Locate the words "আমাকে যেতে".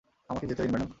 0.29-0.61